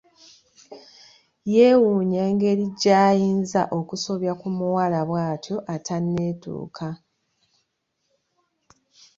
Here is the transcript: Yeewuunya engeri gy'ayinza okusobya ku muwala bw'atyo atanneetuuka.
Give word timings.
Yeewuunya 1.53 2.19
engeri 2.29 2.65
gy'ayinza 2.81 3.61
okusobya 3.79 4.33
ku 4.39 4.47
muwala 4.57 4.99
bw'atyo 5.09 5.55
atanneetuuka. 5.75 6.87